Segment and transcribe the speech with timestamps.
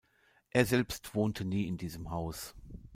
[0.49, 2.55] Er selbst wohnte nie in diesem Haus.